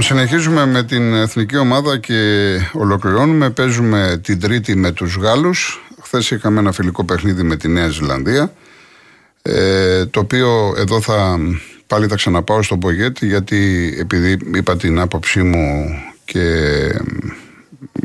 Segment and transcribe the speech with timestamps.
[0.00, 3.50] Λοιπόν, συνεχίζουμε με την εθνική ομάδα και ολοκληρώνουμε.
[3.50, 5.80] Παίζουμε την Τρίτη με τους Γάλλους.
[6.02, 8.52] Χθες είχαμε ένα φιλικό παιχνίδι με τη Νέα Ζηλανδία.
[9.42, 11.38] Ε, το οποίο εδώ θα
[11.86, 16.44] πάλι θα ξαναπάω στον Πογέτ γιατί επειδή είπα την άποψή μου και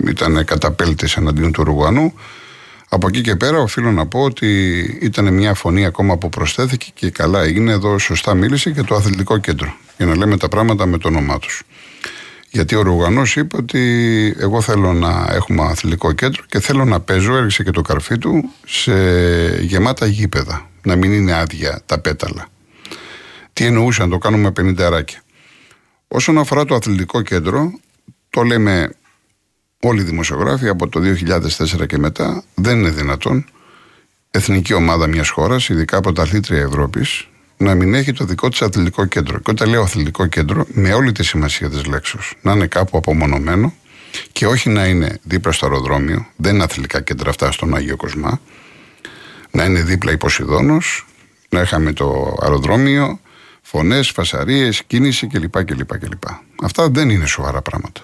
[0.07, 2.13] ήταν καταπέλτης εναντίον του Ρουγανού
[2.90, 7.09] από εκεί και πέρα οφείλω να πω ότι ήταν μια φωνή ακόμα που προσθέθηκε και
[7.09, 10.98] καλά έγινε εδώ σωστά μίλησε και το αθλητικό κέντρο για να λέμε τα πράγματα με
[10.98, 11.63] το όνομά τους.
[12.49, 17.35] Γιατί ο Ρουγανό είπε ότι εγώ θέλω να έχουμε αθλητικό κέντρο και θέλω να παίζω,
[17.35, 18.94] έριξε και το καρφί του, σε
[19.62, 20.70] γεμάτα γήπεδα.
[20.84, 22.48] Να μην είναι άδεια τα πέταλα.
[23.54, 25.21] Τι εννοούσε να το κάνουμε 50 αράκια.
[26.07, 27.79] Όσον αφορά το αθλητικό κέντρο,
[28.29, 28.90] το λέμε
[29.79, 30.99] όλοι οι δημοσιογράφοι από το
[31.79, 33.46] 2004 και μετά, δεν είναι δυνατόν
[34.32, 38.61] εθνική ομάδα μιας χώρας, ειδικά από τα αθλήτρια Ευρώπης, να μην έχει το δικό της
[38.61, 39.39] αθλητικό κέντρο.
[39.39, 43.73] Και όταν λέω αθλητικό κέντρο, με όλη τη σημασία της λέξης, να είναι κάπου απομονωμένο
[44.31, 48.39] και όχι να είναι δίπλα στο αεροδρόμιο, δεν είναι αθλητικά κέντρα αυτά στον Άγιο Κοσμά,
[49.51, 51.05] να είναι δίπλα η Ποσειδόνος,
[51.49, 53.20] να είχαμε το αεροδρόμιο,
[53.61, 56.23] φωνές, φασαρίες, κίνηση κλπ, κλπ, κλπ.
[56.63, 58.01] Αυτά δεν είναι σοβαρά πράγματα.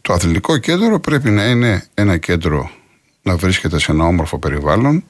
[0.00, 2.70] Το αθλητικό κέντρο πρέπει να είναι ένα κέντρο
[3.22, 5.04] να βρίσκεται σε ένα όμορφο περιβάλλον,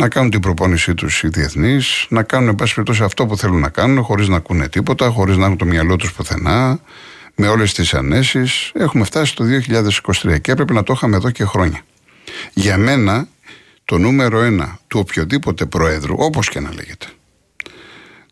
[0.00, 3.60] να κάνουν την προπόνησή τους οι διεθνείς, να κάνουν εν πάση περιπτώσει αυτό που θέλουν
[3.60, 6.80] να κάνουν, χωρίς να ακούνε τίποτα, χωρίς να έχουν το μυαλό τους πουθενά,
[7.34, 8.70] με όλες τις ανέσεις.
[8.74, 11.82] Έχουμε φτάσει το 2023 και έπρεπε να το είχαμε εδώ και χρόνια.
[12.52, 13.28] Για μένα,
[13.84, 17.06] το νούμερο ένα του οποιοδήποτε προέδρου, όπως και να λέγεται,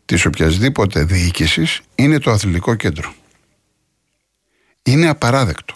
[0.05, 3.13] της οποιασδήποτε διοίκησης είναι το αθλητικό κέντρο.
[4.83, 5.73] Είναι απαράδεκτο.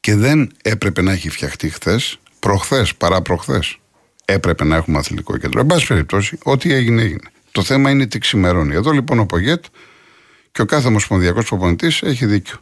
[0.00, 3.76] Και δεν έπρεπε να έχει φτιαχτεί χθες, προχθές, παρά προχθές.
[4.24, 5.60] Έπρεπε να έχουμε αθλητικό κέντρο.
[5.60, 7.30] Εν πάση περιπτώσει, ό,τι έγινε, έγινε.
[7.52, 8.74] Το θέμα είναι τι ξημερώνει.
[8.74, 9.64] Εδώ λοιπόν ο Πογέτ
[10.52, 12.56] και ο κάθε ομοσπονδιακός προπονητής έχει δίκιο.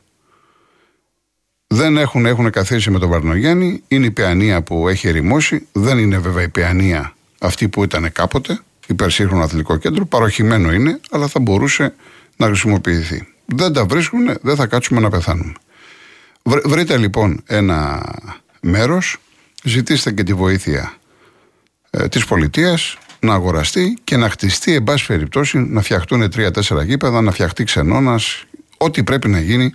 [1.66, 3.82] Δεν έχουν, έχουν καθίσει με τον Βαρνογιάννη.
[3.88, 5.66] Είναι η παιανία που έχει ερημώσει.
[5.72, 10.06] Δεν είναι βέβαια η παιανία αυτή που ήταν κάποτε υπερσύγχρονο αθλητικό κέντρο.
[10.06, 11.94] Παροχημένο είναι, αλλά θα μπορούσε
[12.36, 13.28] να χρησιμοποιηθεί.
[13.46, 15.52] Δεν τα βρίσκουν, δεν θα κάτσουμε να πεθάνουμε.
[16.42, 18.02] Βρείτε λοιπόν ένα
[18.60, 19.16] μέρος,
[19.62, 20.94] ζητήστε και τη βοήθεια
[21.90, 27.20] ε, της πολιτείας να αγοραστεί και να χτιστεί εν πάση περιπτώσει να φτιαχτούν τρία-τέσσερα γήπεδα,
[27.20, 28.44] να φτιαχτεί ξενώνας,
[28.76, 29.72] ό,τι πρέπει να γίνει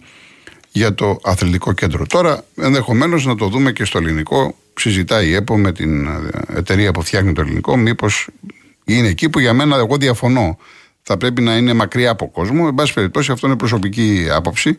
[0.72, 2.06] για το αθλητικό κέντρο.
[2.06, 6.20] Τώρα ενδεχομένως να το δούμε και στο ελληνικό, συζητάει η ΕΠΟ με την ε,
[6.56, 8.28] εταιρεία που φτιάχνει το ελληνικό, μήπως
[8.86, 10.58] είναι εκεί που για μένα εγώ διαφωνώ.
[11.08, 12.64] Θα πρέπει να είναι μακριά από κόσμο.
[12.68, 14.78] Εν πάση περιπτώσει, αυτό είναι προσωπική άποψη.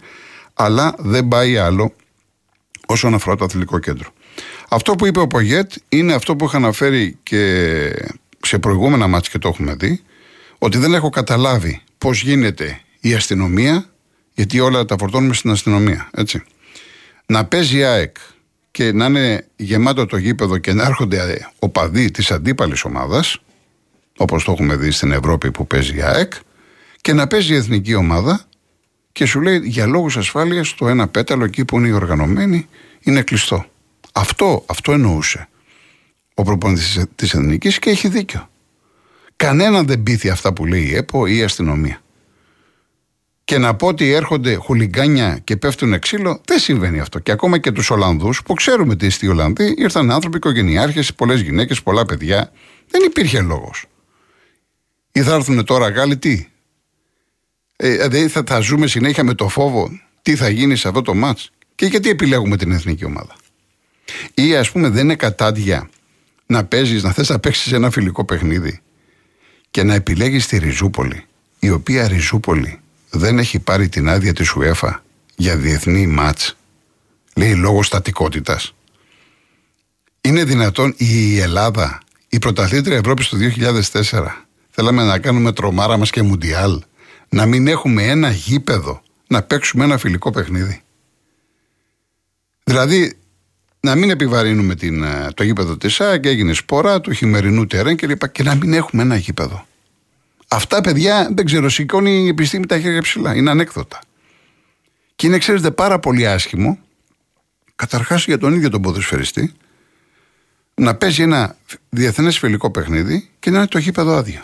[0.54, 1.92] Αλλά δεν πάει άλλο
[2.86, 4.08] όσον αφορά το αθλητικό κέντρο.
[4.68, 7.92] Αυτό που είπε ο Πογέτ είναι αυτό που είχα αναφέρει και
[8.42, 10.02] σε προηγούμενα μάτια και το έχουμε δει,
[10.58, 13.84] ότι δεν έχω καταλάβει πώς γίνεται η αστυνομία,
[14.34, 16.10] γιατί όλα τα φορτώνουμε στην αστυνομία.
[16.14, 16.42] Έτσι.
[17.26, 18.16] Να παίζει η ΑΕΚ
[18.70, 23.38] και να είναι γεμάτο το γήπεδο και να έρχονται οπαδοί της αντίπαλης ομάδας,
[24.16, 26.32] όπως το έχουμε δει στην Ευρώπη που παίζει η ΑΕΚ
[27.00, 28.44] και να παίζει η εθνική ομάδα
[29.12, 32.68] και σου λέει για λόγους ασφάλειας το ένα πέταλο εκεί που είναι οι οργανωμένοι
[33.00, 33.66] είναι κλειστό.
[34.18, 35.48] Αυτό, αυτό εννοούσε
[36.34, 38.50] ο προπονητής της Εθνικής και έχει δίκιο.
[39.36, 42.00] Κανένα δεν πείθει αυτά που λέει η ΕΠΟ ή η αστυνομία.
[43.44, 47.18] Και να πω ότι έρχονται χουλιγκάνια και πέφτουν ξύλο, δεν συμβαίνει αυτό.
[47.18, 51.40] Και ακόμα και τους Ολλανδούς, που ξέρουμε τι είστε οι Ολλανδοί, ήρθαν άνθρωποι οικογενειάρχες, πολλές
[51.40, 52.52] γυναίκες, πολλά παιδιά.
[52.88, 53.84] Δεν υπήρχε λόγος.
[55.12, 56.46] Ή θα έρθουν τώρα Γάλλοι τι;
[57.76, 59.90] Ε, δηλαδή θα, θα ζούμε συνέχεια με το φόβο
[60.22, 61.50] τι θα γίνει σε αυτό το μάτς.
[61.74, 63.36] Και γιατί επιλέγουμε την εθνική ομάδα;
[64.34, 65.88] Ή ας πούμε δεν είναι κατάδια
[66.46, 68.80] να παίζεις, να θες να παίξεις ένα φιλικό παιχνίδι
[69.70, 71.24] και να επιλέγεις τη Ριζούπολη,
[71.58, 72.80] η οποία Ριζούπολη
[73.10, 74.94] δεν έχει πάρει την άδεια της UEFA
[75.36, 76.56] για διεθνή μάτς.
[77.36, 78.74] Λέει λόγω στατικότητας.
[80.20, 84.46] Είναι δυνατόν η Ελλάδα, η πρωταθλήτρια Ευρώπης του 2004
[84.78, 86.82] Θέλαμε να κάνουμε τρομάρα μας και μουντιάλ.
[87.28, 90.82] Να μην έχουμε ένα γήπεδο να παίξουμε ένα φιλικό παιχνίδι.
[92.64, 93.18] Δηλαδή,
[93.86, 98.28] να μην επιβαρύνουμε την, ε, το γήπεδο της ΣΑΚ, έγινε σπορά του χειμερινού τερέν κλπ.
[98.28, 99.66] Και να μην έχουμε ένα γήπεδο.
[100.48, 103.34] Αυτά, παιδιά, δεν ξέρω, σηκώνει η επιστήμη τα χέρια ψηλά.
[103.34, 103.98] Είναι ανέκδοτα.
[105.16, 106.78] Και είναι, ξέρετε, πάρα πολύ άσχημο,
[107.76, 109.52] καταρχάς για τον ίδιο τον ποδοσφαιριστή,
[110.74, 111.56] να παίζει ένα
[111.88, 114.42] διεθνές φιλικό παιχνίδι και να είναι το γήπεδο άδειο.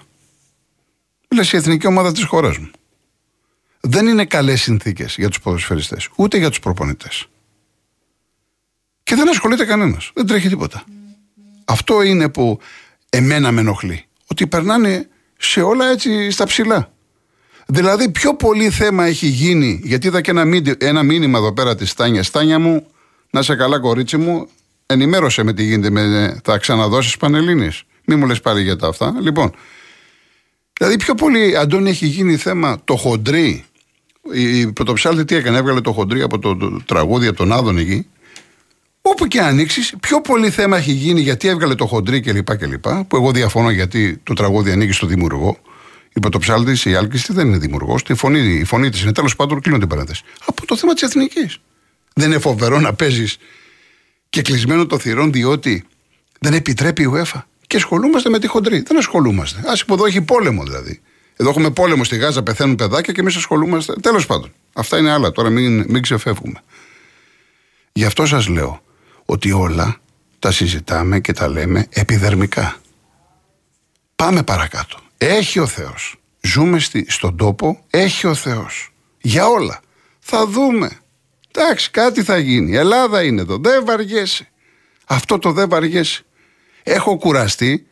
[1.28, 2.70] Λες η εθνική ομάδα της χώρας μου.
[3.80, 7.26] Δεν είναι καλές συνθήκες για τους ποδοσφαιριστές, ούτε για τους προπονητές.
[9.12, 10.10] Και δεν ασχολείται κανένας.
[10.14, 10.84] Δεν τρέχει τίποτα.
[11.64, 12.58] Αυτό είναι που
[13.10, 14.04] εμένα με ενοχλεί.
[14.26, 16.92] Ότι περνάνε σε όλα έτσι στα ψηλά.
[17.66, 20.46] Δηλαδή, πιο πολύ θέμα έχει γίνει, γιατί είδα και ένα,
[20.78, 22.26] ένα μήνυμα εδώ πέρα της Στάνιας.
[22.26, 22.86] Στάνια μου,
[23.30, 24.48] να σε καλά, κορίτσι μου,
[24.86, 25.90] ενημέρωσε με τι γίνεται.
[25.90, 27.70] Με, θα ξαναδώσεις Πανελίνη.
[28.04, 29.14] Μην μου λες πάλι για τα αυτά.
[29.20, 29.54] Λοιπόν,
[30.78, 33.64] δηλαδή, πιο πολύ, Αντώνη, έχει γίνει θέμα το χοντρί.
[34.32, 38.06] Η πρωτοψάλτη τι έκανε, έβγαλε το χοντρί από το, το, τραγούδι από τον Άδων εκεί.
[39.02, 42.56] Όπου και ανοίξεις, πιο πολύ θέμα έχει γίνει γιατί έβγαλε το χοντρί κλπ.
[42.56, 45.58] κλπ που εγώ διαφωνώ γιατί το τραγούδι ανήκει στο δημιουργό.
[46.14, 48.02] Η πρωτοψάλτη, η Άλκηστη δεν είναι δημιουργός.
[48.08, 50.22] Η φωνή, η φωνή της είναι τέλος πάντων, κλείνω την παρένθεση.
[50.46, 51.58] Από το θέμα της εθνικής.
[52.14, 53.36] Δεν είναι φοβερό να παίζεις
[54.28, 55.84] και κλεισμένο το θηρόν διότι
[56.40, 57.40] δεν επιτρέπει η UEFA.
[57.66, 58.80] Και ασχολούμαστε με τη χοντρή.
[58.80, 59.58] Δεν ασχολούμαστε.
[59.58, 61.00] Α πούμε εδώ έχει πόλεμο δηλαδή.
[61.36, 63.92] Εδώ έχουμε πόλεμο στη Γάζα, πεθαίνουν παιδάκια και εμείς ασχολούμαστε.
[64.00, 64.52] Τέλος πάντων.
[64.72, 65.32] Αυτά είναι άλλα.
[65.32, 66.62] Τώρα μην, μην ξεφεύγουμε.
[67.92, 68.82] Γι' αυτό σας λέω
[69.32, 69.96] ότι όλα
[70.38, 72.76] τα συζητάμε και τα λέμε επιδερμικά.
[74.16, 74.98] Πάμε παρακάτω.
[75.18, 76.16] Έχει ο Θεός.
[76.40, 78.92] Ζούμε στη, στον τόπο, έχει ο Θεός.
[79.20, 79.80] Για όλα.
[80.18, 80.90] Θα δούμε.
[81.50, 82.70] Εντάξει, κάτι θα γίνει.
[82.70, 83.58] Η Ελλάδα είναι εδώ.
[83.58, 84.48] Δεν βαριέσαι.
[85.06, 86.24] Αυτό το δεν βαριέσαι.
[86.82, 87.86] Έχω κουραστεί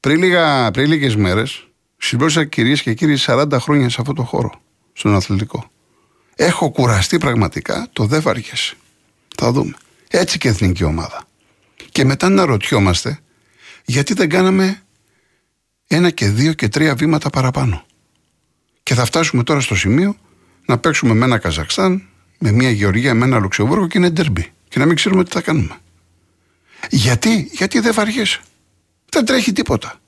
[0.00, 4.60] πριν, λίγα, πριν λίγες μέρες συμπλώσα κυρίες και κύριοι 40 χρόνια σε αυτό το χώρο,
[4.92, 5.70] στον αθλητικό.
[6.34, 8.76] Έχω κουραστεί πραγματικά το δεν βαριέσαι.
[9.36, 9.74] Θα δούμε.
[10.16, 11.24] Έτσι και εθνική ομάδα.
[11.90, 13.18] Και μετά να ρωτιόμαστε
[13.84, 14.82] γιατί δεν κάναμε
[15.86, 17.84] ένα και δύο και τρία βήματα παραπάνω.
[18.82, 20.16] Και θα φτάσουμε τώρα στο σημείο
[20.66, 22.08] να παίξουμε με ένα Καζακστάν,
[22.38, 24.52] με μια Γεωργία, με ένα Λουξεμβούργο και είναι ντερμπι.
[24.68, 25.78] Και να μην ξέρουμε τι θα κάνουμε.
[26.90, 28.40] Γιατί, γιατί δεν βαριέσαι;
[29.10, 30.00] Δεν τρέχει τίποτα.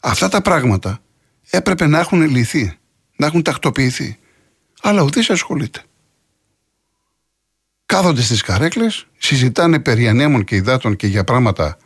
[0.00, 1.02] Αυτά τα πράγματα
[1.50, 2.78] έπρεπε να έχουν λυθεί,
[3.16, 4.18] να έχουν τακτοποιηθεί.
[4.82, 5.82] Αλλά ουδής ασχολείται.
[7.94, 11.76] Κάθονται στις καρέκλες, συζητάνε περί ανέμων και υδάτων και για πράγματα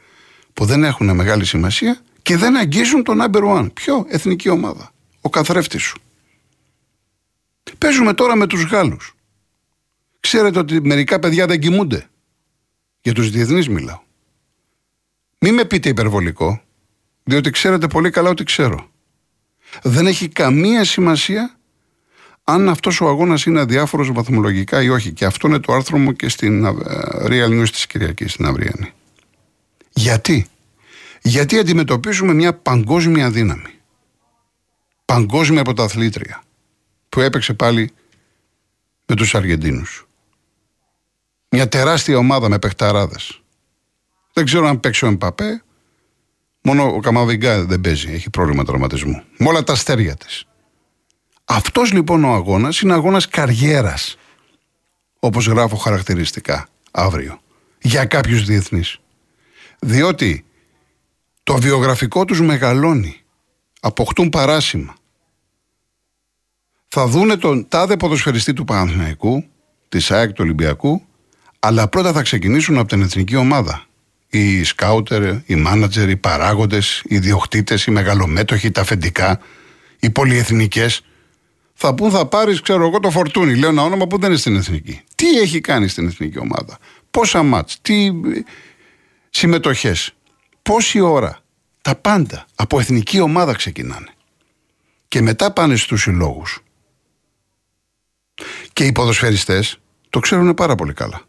[0.53, 3.73] που δεν έχουν μεγάλη σημασία και δεν αγγίζουν τον number one.
[3.73, 4.93] Ποιο; Εθνική ομάδα.
[5.21, 5.99] Ο καθρέφτης σου.
[7.79, 9.15] Παίζουμε τώρα με τους Γάλλους.
[10.21, 12.09] Ξέρετε ότι μερικά παιδιά δεν κοιμούνται.
[13.01, 14.01] Για τους διεθνείς μιλάω.
[15.39, 16.63] Μην με πείτε υπερβολικό,
[17.25, 18.91] διότι ξέρετε πολύ καλά ότι ξέρω.
[19.83, 21.58] Δεν έχει καμία σημασία
[22.51, 25.13] αν αυτός ο αγώνας είναι αδιάφορος βαθμολογικά ή όχι.
[25.13, 26.73] Και αυτό είναι το άρθρο μου και στην ε,
[27.23, 28.93] Real News της Κυριακής, στην Αυριανή.
[29.95, 30.47] Γιατί;
[31.23, 33.75] Γιατί αντιμετωπίζουμε μια παγκόσμια δύναμη.
[35.05, 36.43] Παγκόσμια πρωταθλήτρια
[37.09, 37.93] που έπαιξε πάλι
[39.07, 40.07] με τους Αργεντίνους.
[41.49, 43.43] Μια τεράστια ομάδα με παιχταράδες.
[44.33, 45.63] Δεν ξέρω αν παίξει ο Εμπαπέ.
[46.63, 48.13] Μόνο ο Καμαβιγκά δεν παίζει.
[48.13, 49.23] Έχει πρόβλημα τραυματισμού.
[49.37, 50.47] Με όλα τα αστέρια της.
[51.51, 54.17] Αυτός λοιπόν ο αγώνας είναι αγώνας καριέρας.
[55.19, 57.41] Όπως γράφω χαρακτηριστικά αύριο.
[57.83, 59.01] Για κάποιους διεθνείς.
[59.79, 60.45] Διότι
[61.43, 63.21] το βιογραφικό τους μεγαλώνει.
[63.81, 64.95] Αποκτούν παράσημα.
[66.89, 69.45] Θα δούνε τον τάδε ποδοσφαιριστή του Παναθηναϊκού,
[69.89, 71.03] της ΑΕΚ του Ολυμπιακού,
[71.59, 73.85] αλλά πρώτα θα ξεκινήσουν από την εθνική ομάδα.
[74.29, 79.41] Οι σκάουτερ, οι μάνατζερ, οι παράγοντες, οι διοκτήτες, οι μεγαλομέτωχοι, τα αφεντικά,
[79.99, 81.03] οι πολυεθνικές.
[81.81, 83.55] Θα πούν θα πάρεις, ξέρω εγώ, το φορτούνι.
[83.57, 85.01] Λέω ένα όνομα που δεν είναι στην εθνική.
[85.15, 86.79] Τι έχει κάνει στην εθνική ομάδα;
[87.11, 88.11] Πόσα μάτς, τι
[89.31, 90.15] συμμετοχές,
[90.63, 91.39] πόση ώρα.
[91.83, 92.47] Τα πάντα.
[92.55, 94.11] Από εθνική ομάδα ξεκινάνε.
[95.09, 96.61] Και μετά πάνε στους συλλόγους.
[98.73, 99.79] Και οι ποδοσφαιριστές
[100.11, 101.21] το ξέρουν πάρα πολύ καλά.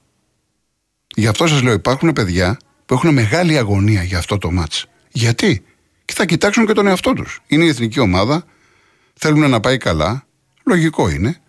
[1.15, 4.85] Γι' αυτό σας λέω υπάρχουν παιδιά που έχουν μεγάλη αγωνία για αυτό το μάτς.
[5.11, 5.63] Γιατί;
[6.05, 7.39] Και θα κοιτάξουν και τον εαυτό τους.
[7.47, 8.45] Είναι η εθνική ομάδα,
[9.13, 10.27] θέλουν να πάει καλά,
[10.69, 11.41] λογικό είναι,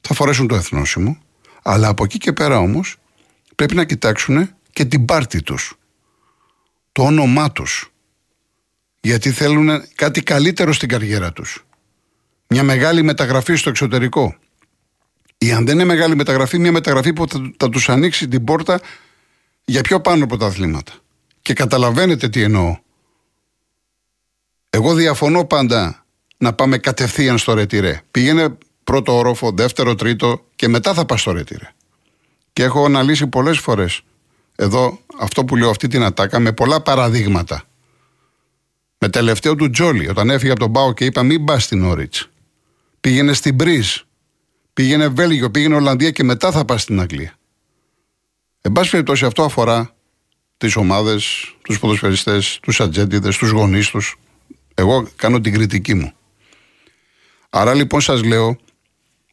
[0.00, 1.18] θα φορέσουν το εθνόσημο,
[1.62, 2.96] αλλά από εκεί και πέρα όμως
[3.54, 5.78] πρέπει να κοιτάξουν και την πάρτη τους
[6.92, 7.92] το όνομά τους.
[9.00, 11.64] Γιατί θέλουν κάτι καλύτερο στην καριέρα τους.
[12.48, 14.36] Μια μεγάλη μεταγραφή στο εξωτερικό.
[15.38, 18.80] Ή αν δεν είναι μεγάλη μεταγραφή, μια μεταγραφή που θα, θα τους ανοίξει την πόρτα
[19.64, 20.92] για πιο πάνω από τα αθλήματα.
[21.42, 22.76] Και καταλαβαίνετε τι εννοώ.
[24.70, 26.05] Εγώ διαφωνώ πάντα
[26.38, 28.00] να πάμε κατευθείαν στο ρετυρέ.
[28.10, 31.72] Πήγαινε πρώτο όροφο, δεύτερο, τρίτο και μετά θα πας στο ρετυρέ.
[32.52, 34.02] Και έχω αναλύσει πολλές φορές
[34.56, 37.64] εδώ αυτό που λέω αυτή την ατάκα με πολλά παραδείγματα.
[38.98, 42.28] Με τελευταίο του Τζόλι, όταν έφυγε από τον Πάο και είπα μην πας στην Όριτς.
[43.00, 43.96] Πήγαινε στην Μπρίζ.
[44.72, 47.34] Πήγαινε Βέλγιο, πήγαινε Ολλανδία και μετά θα πας στην Αγγλία.
[48.60, 49.94] Εν πάση περιπτώσει, αυτό αφορά
[50.56, 54.16] τις ομάδες, τους ποδοσφαιριστές, τους ατζέντιδες, τους γονείς τους.
[54.74, 56.12] Εγώ κάνω την κριτική μου.
[57.50, 58.58] Άρα λοιπόν σας λέω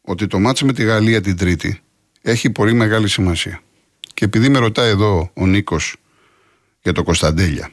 [0.02, 1.80] ότι το μάτς με τη Γαλλία την Τρίτη
[2.22, 3.60] έχει πολύ μεγάλη σημασία.
[4.14, 5.96] Και επειδή με ρωτάει εδώ ο Νίκος
[6.82, 7.70] για το Κωνσταντέλια,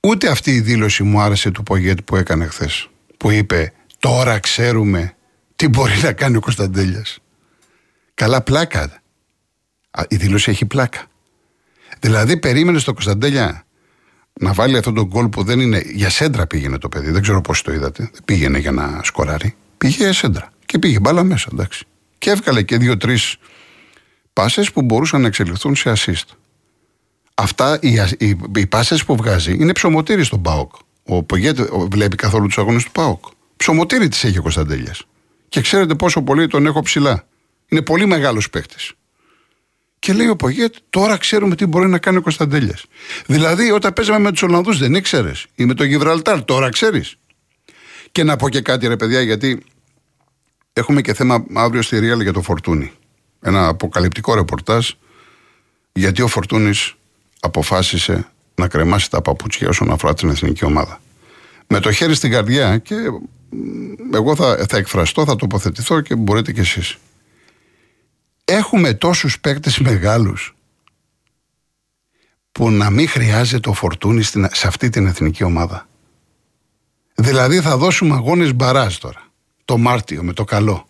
[0.00, 2.88] ούτε αυτή η δήλωση μου άρεσε του Πογέτ που έκανε χθες.
[3.16, 3.72] Που είπε
[4.04, 5.16] Τώρα ξέρουμε
[5.56, 7.18] τι μπορεί να κάνει ο Κωνσταντέλιας.
[8.14, 9.02] Καλά πλάκα.
[10.08, 11.06] Η δήλωση έχει πλάκα.
[12.00, 13.63] Δηλαδή περίμενε στο Κωνσταντέλια
[14.40, 15.82] να βάλει αυτόν τον κόλ που δεν είναι.
[15.84, 17.10] Για σέντρα πήγαινε το παιδί.
[17.10, 18.08] Δεν ξέρω πώς το είδατε.
[18.12, 19.54] Δεν πήγαινε για να σκοράρει.
[19.78, 20.52] Πήγε για σέντρα.
[20.66, 21.84] Και πήγε μπάλα μέσα, εντάξει.
[22.18, 23.36] Και έβγαλε και δύο-τρεις
[24.32, 26.34] πάσες που μπορούσαν να εξελιχθούν σε assist.
[27.34, 30.72] Αυτά οι, οι, οι πάσες που βγάζει είναι ψωμοτήρι στον Πάοκ.
[31.04, 31.60] Ο Πογέτ
[31.90, 33.24] βλέπει καθόλου τους αγώνες του Πάοκ.
[33.56, 35.06] Ψωμοτήρι της έχει ο Κωνσταντέλιας.
[35.48, 37.24] Και ξέρετε πόσο πολύ τον έχω ψηλά.
[37.68, 38.74] Είναι πολύ μεγάλος παίχτη.
[40.04, 42.84] Και λέει ο Πογέτ, τώρα ξέρουμε τι μπορεί να κάνει ο Κωνσταντέλιας.
[43.26, 45.46] Δηλαδή, όταν παίζαμε με τους Ολλανδούς, δεν ήξερες.
[45.54, 47.16] Ή με τον Γιβραλτάρ, τώρα ξέρεις.
[48.12, 49.62] Και να πω και κάτι, ρε παιδιά, γιατί
[50.72, 52.92] έχουμε και θέμα αύριο στη Ρίαλ για το Φορτούνι.
[53.40, 54.90] Ένα αποκαλυπτικό ρεπορτάζ,
[55.92, 56.72] γιατί ο Φορτούνη
[57.40, 61.00] αποφάσισε να κρεμάσει τα παπούτσια όσον αφορά την εθνική ομάδα.
[61.66, 62.94] Με το χέρι στην καρδιά και
[64.12, 66.98] εγώ θα, θα εκφραστώ, θα τοποθετηθώ και μπορείτε κι εσείς.
[68.44, 70.56] Έχουμε τόσους παίκτες μεγάλους
[72.52, 75.88] που να μην χρειάζεται ο Φορτούνη σε αυτή την εθνική ομάδα.
[77.14, 79.22] Δηλαδή θα δώσουμε αγώνες μπαράς τώρα,
[79.64, 80.86] το Μάρτιο με το καλό.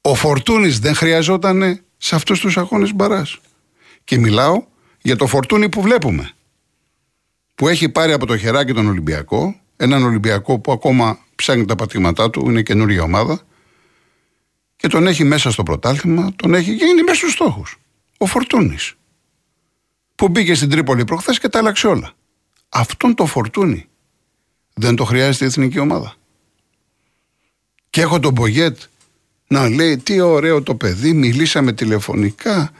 [0.00, 3.38] Ο Φορτούνης δεν χρειαζόταν σε αυτούς τους αγώνες μπαράς.
[4.04, 4.64] Και μιλάω
[5.02, 6.30] για το Φορτούνη που βλέπουμε.
[7.54, 12.30] Που έχει πάρει από το χεράκι τον Ολυμπιακό, έναν Ολυμπιακό που ακόμα ψάχνει τα πατήματά
[12.30, 13.40] του, είναι καινούργια ομάδα
[14.82, 17.78] και τον έχει μέσα στο πρωτάθλημα, τον έχει γίνει μέσα στους στόχους.
[18.18, 18.94] Ο Φορτούνης.
[20.14, 22.12] Που μπήκε στην Τρίπολη προχθές και τα άλλαξε όλα.
[22.68, 23.86] Αυτόν το Φορτούνη
[24.74, 26.14] δεν το χρειάζεται η εθνική ομάδα.
[27.90, 28.78] Και έχω τον Μπογιέτ
[29.46, 32.72] να λέει τι ωραίο το παιδί, μιλήσαμε τηλεφωνικά,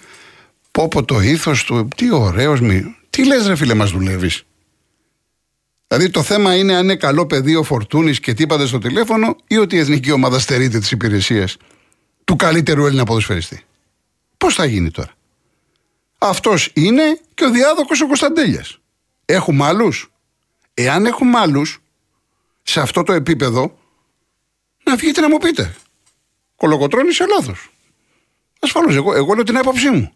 [0.71, 2.97] πω πω το ήθος του, τι ωραίος μη...
[3.11, 4.45] Τι λες ρε φίλε μας δουλεύεις;
[5.89, 9.37] Δηλαδή το θέμα είναι αν είναι καλό παιδί ο Φορτούνης και τι είπατε στο τηλέφωνο
[9.47, 11.57] ή ότι η εθνική ομάδα στερείται τις υπηρεσίες
[12.33, 13.63] του καλύτερου Έλληνα ποδοσφαιριστή.
[14.37, 15.13] Πώς θα γίνει τώρα;
[16.19, 18.79] Αυτός είναι και ο διάδοχος ο Κωνσταντέλιας.
[19.25, 20.13] Έχουμε άλλους;
[20.75, 21.83] Εάν έχουμε άλλους
[22.63, 23.79] σε αυτό το επίπεδο,
[24.85, 25.75] να βγείτε να μου πείτε.
[26.57, 27.71] Κολοκοτρώνει σε λάθος.
[28.61, 30.13] Ασφαλώς, εγώ, εγώ λέω την άποψή μου.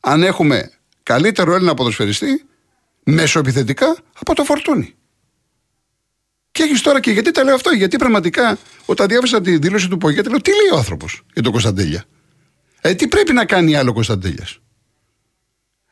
[0.00, 2.44] Αν έχουμε καλύτερο Έλληνα ποδοσφαιριστή,
[3.04, 4.94] μέσω επιθετικά από το φορτούνι.
[6.52, 9.98] Και έχεις τώρα και γιατί τα λέω αυτό, Γιατί πραγματικά όταν διάβασα τη δήλωση του
[9.98, 12.04] Πογέτη, λέω τι λέει ο άνθρωπος για τον Κωνσταντέλια.
[12.80, 14.58] Ε, τι πρέπει να κάνει άλλο ο Κωνσταντέλιας;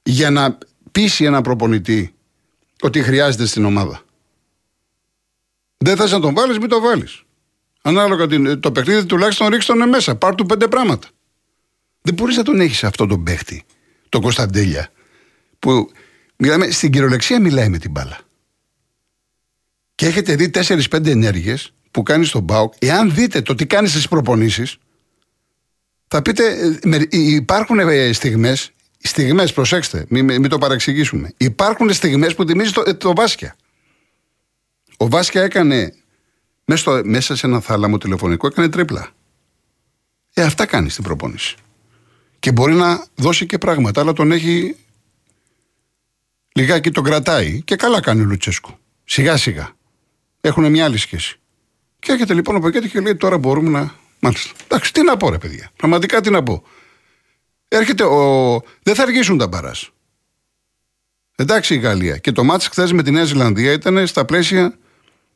[0.02, 0.58] Για να
[0.92, 2.14] πείσει ένα προπονητή
[2.80, 4.02] ότι χρειάζεται στην ομάδα.
[5.76, 7.22] Δεν θες να τον βάλεις, μην το βάλεις.
[7.82, 8.26] Ανάλογα
[8.60, 10.16] το παιχνίδι, τουλάχιστον ρίξει τον μέσα.
[10.16, 11.08] Πάρ του πέντε πράγματα.
[12.02, 13.64] Δεν μπορείς να τον έχεις αυτόν τον παίχτη,
[14.08, 14.90] τον Κωνσταντέλια,
[15.58, 15.90] που
[16.36, 18.20] μιλάμε, στην κυριολεξία μιλάει με την μπάλα
[20.00, 24.08] και έχετε δει 4-5 ενέργειες που κάνει στον Μπάουκ, εάν δείτε το τι κάνεις στις
[24.08, 24.76] προπονήσεις,
[26.08, 31.32] θα πείτε, ε, υπάρχουν ε, στιγμές, στιγμές, προσέξτε, μην, μην το παραξηγήσουμε.
[31.36, 33.56] Υπάρχουν στιγμές που θυμίζει το, ε, το Βάσκια.
[34.96, 35.94] Ο Βάσκια έκανε
[36.64, 39.08] μέσα, στο, μέσα σε ένα θάλαμο τηλεφωνικό, έκανε τρίπλα.
[40.34, 41.56] Ε, αυτά κάνει στην προπόνηση.
[42.38, 44.76] Και μπορεί να δώσει και πράγματα, αλλά τον έχει
[46.52, 47.62] λιγάκι τον κρατάει.
[47.62, 48.78] Και καλά κάνει ο Λουτσέσκου.
[49.04, 49.78] Σιγά σιγά
[50.40, 51.40] έχουν μια άλλη σχέση.
[51.98, 53.94] Και έρχεται λοιπόν ο Πακέτης και λέει: Τώρα μπορούμε να.
[54.20, 54.52] Μάλιστα.
[54.64, 55.70] Εντάξει, τι να πω, ρε παιδιά.
[55.76, 56.62] Πραγματικά τι να πω.
[57.68, 58.62] Έρχεται ο.
[58.82, 59.90] Δεν θα αργήσουν τα μπαράς.
[61.36, 62.16] Εντάξει η Γαλλία.
[62.16, 64.78] Και το μάτι χθες με τη Νέα Ζηλανδία ήταν στα πλαίσια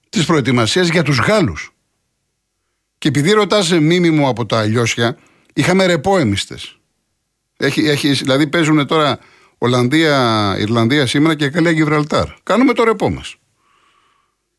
[0.09, 1.75] της προετοιμασίας για τους Γάλλους.
[2.99, 5.19] Και επειδή ρωτάς μίμη από τα αλλιώσια,
[5.53, 6.59] είχαμε ρεπό εμίστε.
[7.57, 9.19] Έχει, έχει, δηλαδή παίζουν τώρα
[9.59, 12.27] Ολλανδία, Ιρλανδία σήμερα και Γαλλία Γιβραλτάρ.
[12.43, 13.37] Κάνουμε το ρεπό μας.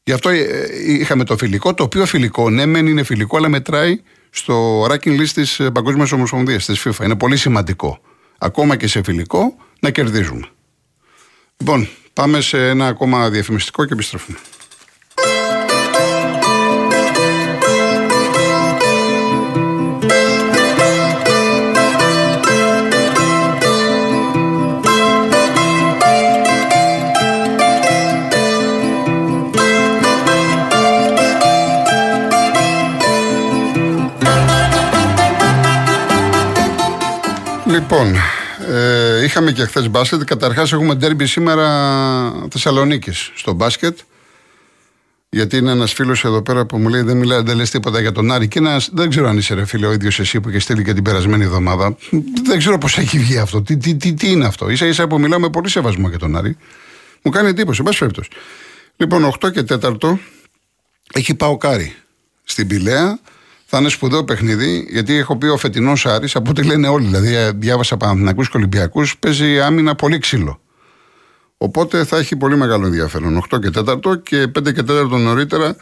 [0.07, 3.49] Γι' αυτό ε, ε, είχαμε το φιλικό, το οποίο φιλικό, ναι, μεν είναι φιλικό, αλλά
[3.49, 7.03] μετράει στο ranking list της ε, Παγκόσμιας Ομοσπονδίας, της FIFA.
[7.03, 7.99] Είναι πολύ σημαντικό.
[8.37, 10.47] Ακόμα και σε φιλικό να κερδίζουμε.
[11.57, 14.37] Λοιπόν, πάμε σε ένα ακόμα διαφημιστικό και επιστρέφουμε.
[38.05, 38.21] Λοιπόν,
[38.75, 40.23] ε, είχαμε και χθες μπάσκετ.
[40.23, 41.67] Καταρχάς, έχουμε ντέρμπι σήμερα
[42.51, 43.99] Θεσσαλονίκης στο μπάσκετ.
[45.29, 48.11] Γιατί είναι ένας φίλος εδώ πέρα που μου λέει: Δεν μιλάει, δεν λες τίποτα για
[48.11, 48.47] τον Άρη.
[48.47, 50.93] Και ένας, δεν ξέρω αν είσαι ρε φίλε ο ίδιος εσύ που είχε στείλει και
[50.93, 51.97] την περασμένη εβδομάδα.
[52.43, 53.61] Δεν ξέρω πώς έχει βγει αυτό.
[53.61, 54.75] Τι, τι, τι, τι είναι αυτό.
[54.75, 56.57] σα ίσα που μιλάω με πολύ σεβασμό για τον Άρη.
[57.21, 58.29] Μου κάνει εντύπωση, εν πάση
[58.97, 60.17] Λοιπόν, 8 και 4
[61.13, 61.95] έχει πάω κάρι
[62.43, 63.19] στην Πηλαία.
[63.75, 67.05] Θα είναι σπουδαίο παιχνίδι, γιατί έχω πει ο φετινός Άρης, από ό,τι λένε όλοι.
[67.05, 70.61] Δηλαδή, ε, διάβασα Παναθυνακού και Ολυμπιακούς, παίζει άμυνα πολύ ξύλο.
[71.57, 73.37] Οπότε θα έχει πολύ μεγάλο ενδιαφέρον.
[73.37, 75.75] 8 και 4 και 5 και 4 νωρίτερα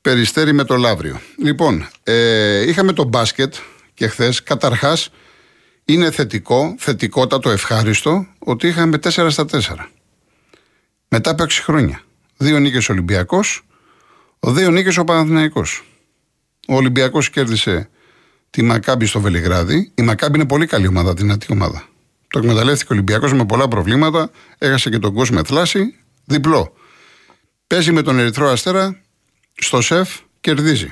[0.00, 1.20] περιστέρι με το Λαύριο.
[1.42, 3.54] Λοιπόν, ε, είχαμε το μπάσκετ
[3.94, 4.42] και χθες.
[4.42, 5.10] Καταρχάς,
[5.84, 9.90] είναι θετικό, θετικότατο, ευχάριστο ότι είχαμε 4 στα 4.
[11.08, 12.00] Μετά από 6 χρόνια.
[12.36, 13.66] Δύο νίκες Ολυμπιακός,
[14.40, 15.84] δύο νίκες ο Παναθηναϊκός.
[16.68, 17.88] Ο Ολυμπιακός κέρδισε
[18.50, 19.92] τη Μακάμπη στο Βελιγράδι.
[19.94, 21.88] Η Μακάμπη είναι πολύ καλή ομάδα, δυνατή ομάδα.
[22.28, 24.30] Το εκμεταλλεύτηκε ο Ολυμπιακός με πολλά προβλήματα.
[24.58, 25.94] Έχασε και τον κόσμο θλάση.
[26.24, 26.72] Διπλό.
[27.66, 29.00] Παίζει με τον Ερυθρό Αστέρα
[29.54, 30.90] στο σεφ, κερδίζει.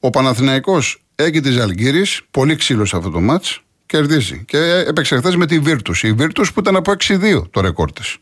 [0.00, 4.44] Ο Παναθηναϊκός έχει τη Ζαλγκύρης, πολύ ξύλος σε αυτό το μάτς, κερδίζει.
[4.44, 6.02] Και έπαιξε χθες με τη Βίρτους.
[6.02, 8.16] Η Βίρτους που ήταν από 6-2 το ρεκόρ της.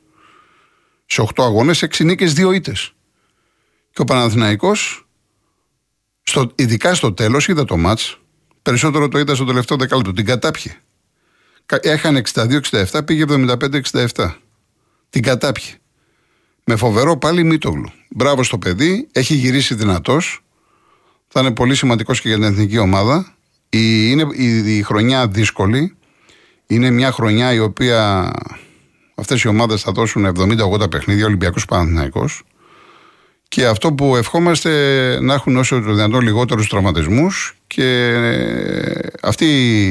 [1.07, 2.93] Σε 8 αγώνες, 6 νίκες, 2 ήττες.
[3.93, 5.09] Και ο Παναθηναϊκός
[6.23, 8.19] στο, ειδικά στο τέλος, είδα το μάτς.
[8.63, 10.13] Περισσότερο το είδα στο τελευταίο δεκάλεπτο.
[10.13, 10.77] Την κατάπιε.
[11.81, 14.35] Έχανε 62-67, πήγε 75-67.
[15.11, 15.75] Την κατάπιε.
[16.65, 17.91] Με φοβερό πάλι Μίτογλου.
[18.09, 20.45] Μπράβο στο παιδί, έχει γυρίσει δυνατός.
[21.29, 23.35] Θα είναι πολύ σημαντικός και για την εθνική ομάδα.
[23.69, 25.97] Η, είναι η, η χρονιά δύσκολη.
[26.67, 28.31] Είναι μια χρονιά η οποία
[29.15, 30.33] αυτές οι ομάδες θα δώσουν
[30.81, 32.29] 70-80 παιχνίδια, Ολυμπιακός Παναθυναϊκό.
[33.51, 34.71] Και αυτό που ευχόμαστε
[35.21, 38.13] να έχουν όσο το δυνατόν λιγότερους τραυματισμούς και
[39.23, 39.47] αυτοί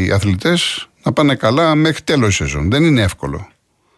[0.05, 2.69] οι αθλητές να πάνε καλά μέχρι τέλος τη σεζόν.
[2.69, 3.49] Δεν είναι εύκολο.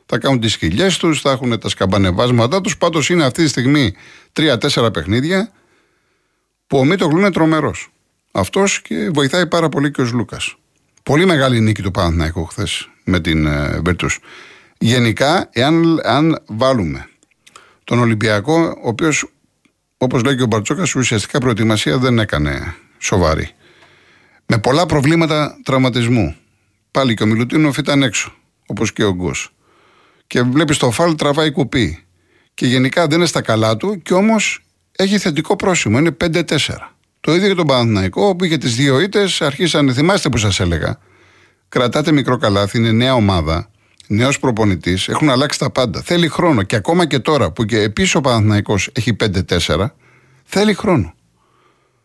[0.05, 2.77] Θα κάνουν τις χιλιέ τους, θα έχουν τα σκαμπανεβάσματά τους.
[2.77, 3.93] Πάντως είναι αυτή τη στιγμή
[4.33, 5.51] τρία-τέσσερα παιχνίδια
[6.67, 7.91] που ο Μίτογλου είναι τρομερός.
[8.31, 10.55] Αυτός και βοηθάει πάρα πολύ και ο Λούκας.
[11.03, 13.81] Πολύ μεγάλη νίκη του Παναθηναϊκού χθες με την ε,
[14.77, 17.07] Γενικά, εάν αν βάλουμε
[17.83, 19.25] τον Ολυμπιακό, ο οποίος
[20.03, 23.50] Όπως λέει και ο Μπαρτσόκας, ουσιαστικά προετοιμασία δεν έκανε σοβαρή.
[24.46, 26.35] Με πολλά προβλήματα τραυματισμού.
[26.92, 28.33] Πάλι και ο Μιλουτίνοφ ήταν έξω,
[28.66, 29.53] όπως και ο Γκος.
[30.27, 32.03] Και βλέπεις το φάλ τραβάει κουπί.
[32.53, 34.64] Και γενικά δεν είναι στα καλά του, και όμως
[34.96, 35.98] έχει θετικό πρόσημο.
[35.98, 36.96] Είναι 5-4.
[37.20, 41.00] Το ίδιο και τον Παναθηναϊκό, που είχε τις δύο ήττες, αρχίσαν, θυμάστε που σας έλεγα.
[41.70, 43.72] Κρατάτε μικρό καλάθι, είναι νέα ομάδα
[44.11, 46.01] νέος προπονητής, έχουν αλλάξει τα πάντα.
[46.01, 46.63] Θέλει χρόνο.
[46.63, 49.85] Και ακόμα και τώρα που και επίσης ο Παναθυναϊκό έχει 5-4,
[50.43, 51.13] θέλει χρόνο.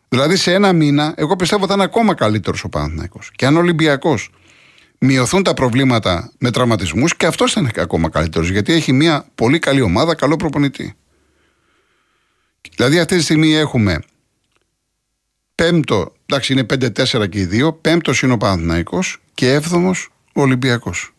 [0.09, 3.19] Δηλαδή σε ένα μήνα, εγώ πιστεύω θα είναι ακόμα καλύτερος ο Παναθυναϊκό.
[3.35, 4.29] Και αν ο Ολυμπιακός
[4.99, 8.49] μειωθούν τα προβλήματα με τραυματισμούς, και αυτός θα είναι ακόμα καλύτερος.
[8.49, 10.95] Γιατί έχει μια πολύ καλή ομάδα, καλό προπονητή.
[12.75, 13.99] Δηλαδή αυτή τη στιγμή έχουμε
[15.55, 21.11] πέμπτο, εντάξει είναι 5-4 και οι δύο, πέμπτος είναι ο Παναθηναϊκός και έβδομος ο Ολυμπιακός.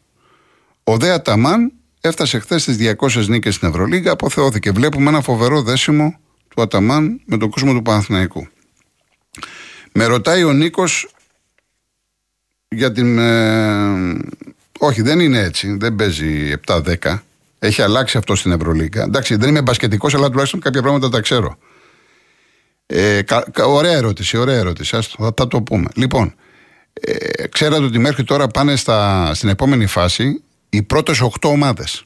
[0.89, 4.71] Ο Δε Αταμάν έφτασε χθες στι 200 νίκες στην Ευρωλίγα, αποθεώθηκε.
[4.71, 8.49] Βλέπουμε ένα φοβερό δέσιμο του Αταμάν με τον κόσμο του Παναθηναϊκού.
[9.93, 11.09] Με ρωτάει ο Νίκος
[12.69, 13.19] για την.
[13.19, 14.17] Ε,
[14.79, 15.77] όχι, δεν είναι έτσι.
[15.77, 17.19] Δεν παίζει 7-10.
[17.59, 19.03] Έχει αλλάξει αυτό στην Ευρωλίγα.
[19.03, 21.59] Εντάξει, δεν είμαι μπασκετικός, αλλά τουλάχιστον κάποια πράγματα τα ξέρω.
[22.87, 24.97] Ε, κα, ωραία ερώτηση, ωραία ερώτηση.
[24.97, 25.89] Ας, θα, θα το πούμε.
[25.95, 26.35] Λοιπόν,
[26.93, 32.05] ε, ξέρατε ότι μέχρι τώρα πάνε στα, στην επόμενη φάση οι πρώτες 8 ομάδες.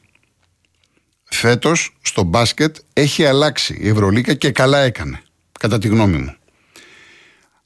[1.23, 5.21] Φέτος στο μπάσκετ έχει αλλάξει η Ευρωλίκα και καλά έκανε,
[5.59, 6.35] κατά τη γνώμη μου.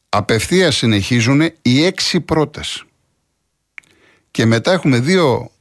[0.10, 2.84] Απευθείας συνεχίζουν οι έξι πρώτες.
[4.32, 5.52] Και μετά έχουμε δύο,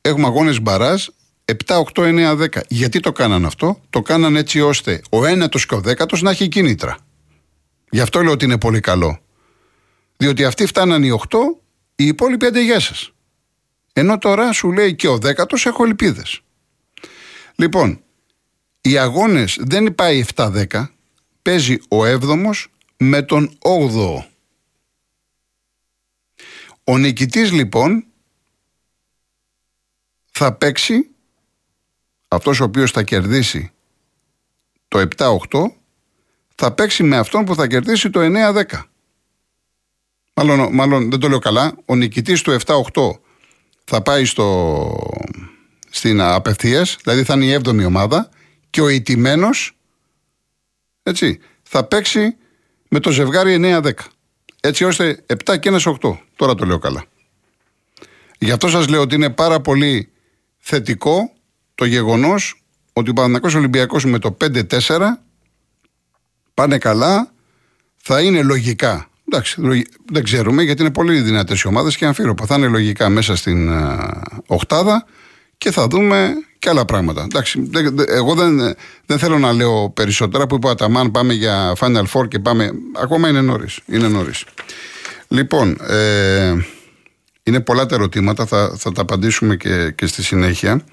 [0.00, 1.06] έχουμε αγώνες μπαράζ
[1.44, 2.60] 7, 8, 9, 10.
[2.68, 6.48] Γιατί το κάναν αυτό, το κάναν έτσι ώστε ο ένατος και ο δέκατος να έχει
[6.48, 6.96] κίνητρα.
[7.90, 9.18] Γι' αυτό λέω ότι είναι πολύ καλό.
[10.16, 11.38] Διότι αυτοί φτάναν οι 8,
[11.94, 13.13] οι υπόλοιποι άντε γεια σας.
[13.96, 16.40] Ενώ τώρα σου λέει και ο δέκατος έχω ελπίδες.
[17.54, 18.02] Λοιπόν,
[18.80, 20.86] οι αγώνες δεν πάει 7-10,
[21.42, 24.24] παίζει ο έβδομος με τον 8ο.
[26.84, 28.04] Ο νικητής λοιπόν
[30.30, 31.10] θα παίξει,
[32.28, 33.72] αυτός ο οποίος θα κερδίσει
[34.88, 35.72] το 7-8,
[36.54, 38.64] θα παίξει με αυτόν που θα κερδίσει το 9-10.
[40.34, 43.18] Μάλλον, μάλλον δεν το λέω καλά, ο νικητής του 7-8
[43.84, 44.90] θα πάει στο,
[45.90, 48.28] στην απευθείας, δηλαδή θα είναι η 7η ομάδα
[48.70, 49.76] και ο ηττημένος
[51.06, 52.36] έτσι, θα παίξει
[52.88, 53.90] με το ζευγάρι 9-10.
[54.60, 56.18] Έτσι ώστε 7 και 1 8.
[56.36, 57.04] Τώρα το λέω καλά.
[58.38, 60.10] Γι' αυτό σας λέω ότι είναι πάρα πολύ
[60.58, 61.32] θετικό
[61.74, 65.00] το γεγονός ότι ο Παναθηναϊκός Ολυμπιακός με το 5-4
[66.54, 67.32] πάνε καλά,
[67.96, 69.62] θα είναι λογικά Εντάξει,
[70.12, 72.46] δεν ξέρουμε γιατί είναι πολύ δυνατές οι ομάδες και αμφίροπα.
[72.46, 74.08] Θα είναι λογικά μέσα στην uh,
[74.46, 75.06] οχτάδα
[75.58, 77.22] και θα δούμε και άλλα πράγματα.
[77.22, 77.70] Εντάξει,
[78.08, 78.74] εγώ δεν,
[79.06, 82.70] δεν θέλω να λέω περισσότερα που είπα Αταμάν, πάμε για Final Four και πάμε.
[83.02, 83.80] Ακόμα είναι νωρίς.
[83.86, 84.44] Είναι νωρίς.
[85.28, 86.54] Λοιπόν, ε,
[87.42, 90.84] είναι πολλά τα ερωτήματα, θα, θα τα απαντήσουμε και, και στη συνέχεια.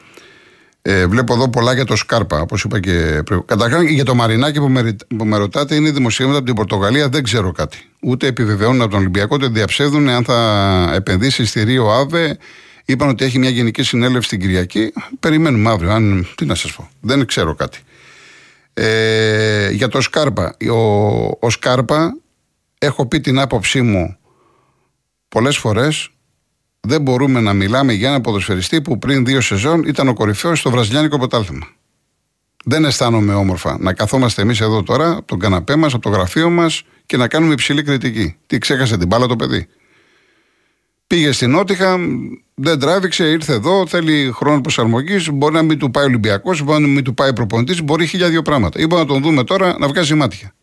[0.84, 3.46] Ε, βλέπω εδώ πολλά για το Σκάρπα, όπως είπα και πριν.
[3.46, 7.24] Καταρχάς για το Μαρινάκι που με, που με ρωτάτε, είναι δημοσιεύματα από την Πορτογαλία, δεν
[7.24, 7.78] ξέρω κάτι.
[8.02, 12.38] Ούτε επιβεβαιώνουν από τον Ολυμπιακό, ούτε διαψεύδουν αν θα επενδύσει στη Ρίο Άβε.
[12.86, 14.94] Είπαν ότι έχει μια γενική συνέλευση την Κυριακή.
[15.20, 15.92] Περιμένουμε αύριο.
[15.92, 16.90] Αν, τι να σας πω.
[17.00, 17.80] Δεν ξέρω κάτι.
[18.74, 20.58] Ε, για το Σκάρπα.
[20.72, 20.78] Ο,
[21.40, 22.18] ο Σκάρπα,
[22.78, 24.18] έχω πει την άποψή μου
[25.28, 26.10] πολλές φορές
[26.82, 30.70] δεν μπορούμε να μιλάμε για ένα ποδοσφαιριστή που πριν δύο σεζόν ήταν ο κορυφαίος στο
[30.70, 31.68] βραζιλιάνικο πρωτάθλημα.
[32.66, 36.50] Δεν αισθάνομαι όμορφα να καθόμαστε εμείς εδώ τώρα, από τον καναπέ μας, από το γραφείο
[36.50, 38.36] μας και να κάνουμε υψηλή κριτική.
[38.48, 39.68] Τι ξέχασε την μπάλα το παιδί;
[41.08, 41.98] Πήγε στην Νότιχα,
[42.56, 45.30] δεν τράβηξε, ήρθε εδώ, θέλει χρόνο προσαρμογής.
[45.32, 48.42] Μπορεί να μην του πάει Ολυμπιακός, μπορεί να μην του πάει προπονητής, μπορεί χίλια δύο
[48.42, 48.80] πράγματα.
[48.80, 50.54] Ή να τον δούμε τώρα να βγάζει μάτια.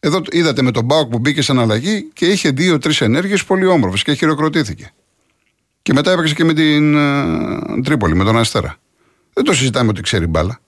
[0.00, 4.02] Εδώ είδατε με τον Μπάουκ που μπήκε σαν αλλαγή και είχε δύο-τρεις ενέργειες πολύ όμορφες
[4.02, 4.92] και χειροκροτήθηκε.
[5.82, 8.76] Και μετά έπαιξε και με την uh, Τρίπολη, με τον Αστέρα.
[9.32, 10.60] Δεν το συζητάμε ότι ξέρει μπάλα.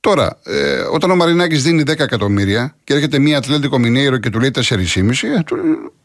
[0.00, 4.40] Τώρα, ε, όταν ο Μαρινάκης δίνει 10 εκατομμύρια και έρχεται μία Ατλέντικο Μινέιρο και του
[4.40, 5.42] λέει 4,5, ε,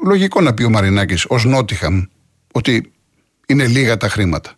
[0.03, 2.03] λογικό να πει ο Μαρινάκης ως Νότιχαμ
[2.51, 2.91] ότι
[3.45, 4.55] είναι λίγα τα χρήματα.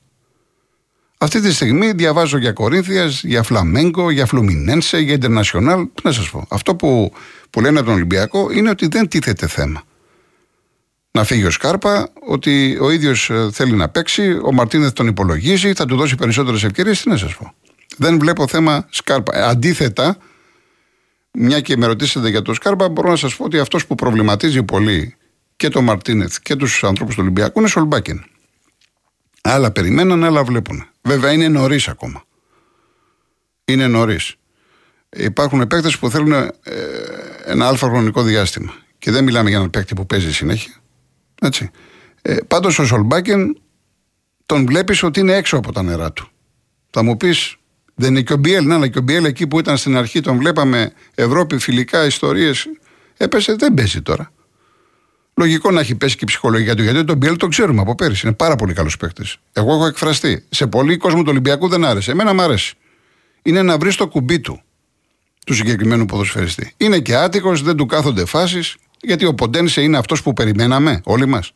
[1.17, 5.83] Αυτή τη στιγμή διαβάζω για Κορίνθιας, για Φλαμέγκο, για Φλουμινένσε, για Ιντερνασιονάλ.
[5.93, 6.45] Τι να σας πω.
[6.49, 7.13] Αυτό που,
[7.49, 9.83] που λένε από τον Ολυμπιακό είναι ότι δεν τίθεται θέμα.
[11.11, 15.73] Να φύγει ο Σκάρπα, ότι ο ίδιος ε, θέλει να παίξει, ο Μαρτίνεθ τον υπολογίζει,
[15.73, 17.01] θα του δώσει περισσότερες ευκαιρίες.
[17.01, 17.53] Τι να σας πω.
[17.97, 19.37] Δεν βλέπω θέμα Σκάρπα.
[19.37, 20.17] Ε, αντίθετα,
[21.31, 24.63] μια και με ρωτήσατε για τον Σκάρπα, μπορώ να σας πω ότι αυτός που προβληματίζει
[24.63, 25.15] πολύ
[25.55, 28.25] και τον Μαρτίνεθ και τους ανθρώπους του Ολυμπιακού είναι Σολμπάκεν.
[29.49, 30.85] Άλλα περιμέναν, άλλα βλέπουν.
[31.01, 32.23] Βέβαια είναι νωρίς ακόμα.
[33.65, 34.35] Είναι νωρίς.
[35.09, 36.51] Υπάρχουν παίκτες που θέλουν ε,
[37.45, 38.73] ένα αλφα χρονικό διάστημα.
[38.97, 40.73] Και δεν μιλάμε για έναν παίκτη που παίζει συνέχεια.
[41.41, 41.71] Έτσι.
[42.21, 43.57] Ε, Πάντως ο Σολμπάκεν
[44.45, 46.29] τον βλέπεις ότι είναι έξω από τα νερά του.
[46.89, 47.55] Θα μου πεις,
[47.95, 50.21] δεν είναι και ο Μπιέλ, ναι, αλλά και ο Μπιέλ εκεί που ήταν στην αρχή,
[50.21, 52.65] τον βλέπαμε Ευρώπη, φιλικά, ιστορίες.
[53.17, 54.31] Έπεσε, δεν παίζει τώρα.
[55.39, 58.27] Λογικό να έχει πέσει και η ψυχολογία του, γιατί τον Μπιέλ το ξέρουμε από πέρυσι.
[58.27, 59.37] Είναι πάρα πολύ καλός παίκτης.
[59.53, 60.45] Εγώ έχω εκφραστεί.
[60.49, 62.11] Σε πολλοί κόσμο του Ολυμπιακού δεν άρεσε.
[62.11, 62.75] Εμένα μου αρέσει.
[63.41, 64.61] Είναι να βρεις το κουμπί του
[65.45, 66.73] του συγκεκριμένου ποδοσφαιριστή.
[66.77, 71.25] Είναι και άτυχος, δεν του κάθονται φάσεις, γιατί ο Ποντένσε είναι αυτός που περιμέναμε όλοι
[71.25, 71.51] μας.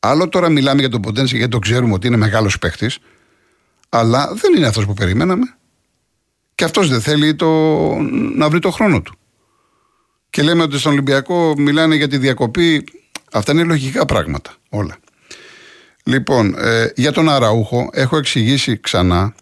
[0.00, 2.98] Άλλο τώρα μιλάμε για τον Ποντένσε γιατί το ξέρουμε ότι είναι μεγάλος παίκτης,
[3.88, 5.56] αλλά δεν είναι αυτός που περιμέναμε.
[6.54, 7.48] Και αυτός δεν θέλει το...
[8.36, 9.18] να βρει το χρόνο του
[10.36, 12.84] και λέμε ότι στον Ολυμπιακό μιλάνε για τη διακοπή.
[13.32, 14.96] Αυτά είναι λογικά πράγματα όλα.
[16.04, 19.34] Λοιπόν, ε, για τον Αραούχο έχω εξηγήσει ξανά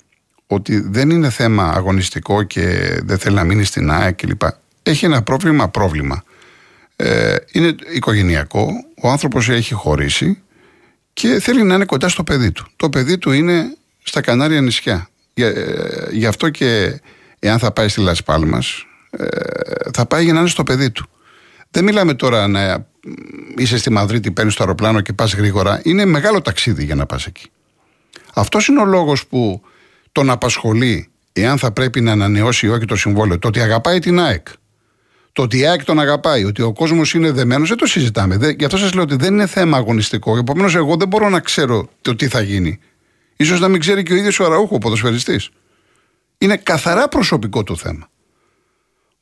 [0.47, 2.63] ότι δεν είναι θέμα αγωνιστικό και
[3.05, 4.43] δεν θέλει να μείνει στην ΑΕΚ κλπ.
[4.83, 6.25] Έχει ένα πρόβλημα, πρόβλημα.
[6.97, 8.69] Ε, είναι οικογενειακό,
[9.03, 10.43] ο άνθρωπος έχει χωρίσει
[11.13, 12.67] και θέλει να είναι κοντά στο παιδί του.
[12.77, 15.09] Το παιδί του είναι στα Κανάρια νησιά.
[15.35, 15.53] Ε,
[16.11, 17.01] γι' αυτό και
[17.39, 18.94] εάν θα πάει στη Λασπάλμας ε,
[19.93, 21.09] θα πάει για να είναι στο παιδί του.
[21.71, 22.87] Δεν μιλάμε τώρα να
[23.57, 25.81] είσαι στη Μαδρίτη, παίρνεις το αεροπλάνο και πας γρήγορα.
[25.85, 27.51] Είναι μεγάλο ταξίδι για να πας εκεί.
[28.35, 29.63] Αυτός είναι ο λόγος που
[30.13, 33.39] τον απασχολεί εάν θα πρέπει να ανανεώσει ή όχι το συμβόλαιο.
[33.39, 34.47] Το ότι αγαπάει την ΑΕΚ.
[35.33, 38.37] Το ότι η ΑΕΚ τον αγαπάει, ότι ο κόσμος είναι δεμένος, δεν το συζητάμε.
[38.37, 40.37] Δεν, γι' αυτό σας λέω ότι δεν είναι θέμα αγωνιστικό.
[40.37, 42.79] Επομένως, εγώ δεν μπορώ να ξέρω το τι θα γίνει.
[43.45, 45.51] σω να μην ξέρει και ο ίδιος ο Αραούχο, ο ποδοσφαιριστής.
[46.39, 48.09] Είναι καθαρά προσωπικό του θέμα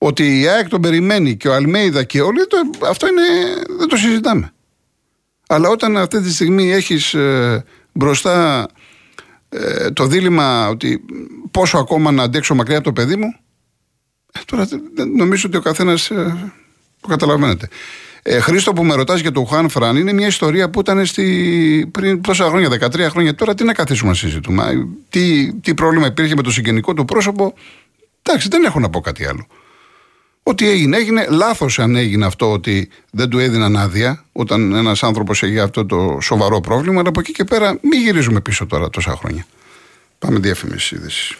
[0.04, 3.22] ότι η ΑΕΚ τον περιμένει και ο Αλμέιδα και όλοι, το, αυτό είναι,
[3.78, 4.52] δεν το συζητάμε.
[5.46, 8.66] Αλλά όταν αυτή τη στιγμή έχεις ε, μπροστά
[9.48, 11.04] ε, το δίλημα ότι
[11.50, 13.34] πόσο ακόμα να αντέξω μακριά από το παιδί μου,
[14.32, 14.68] ε, τώρα
[15.16, 16.52] νομίζω ότι ο καθένας ε,
[17.00, 17.68] το καταλαβαίνετε.
[18.22, 21.88] Ε, Χρήστο που με ρωτάς για τον Χουάν Φραν είναι μια ιστορία που ήταν στη,
[21.92, 23.34] πριν τόσα χρόνια, 13 χρόνια.
[23.34, 24.88] Τώρα τι να καθίσουμε να συζητούμε.
[25.08, 27.54] Τι, τι πρόβλημα υπήρχε με το συγγενικό του πρόσωπο.
[28.22, 29.46] Εντάξει, δεν έχω να πω κάτι άλλο.
[30.42, 31.26] Ό,τι έγινε, έγινε.
[31.30, 36.18] Λάθος αν έγινε αυτό ότι δεν του έδιναν άδεια όταν ένας άνθρωπος έχει αυτό το
[36.22, 37.00] σοβαρό πρόβλημα.
[37.00, 39.46] Αλλά από εκεί και πέρα, μην γυρίζουμε πίσω τώρα τόσα χρόνια.
[40.18, 41.36] Πάμε διαφημίσεις είδησης.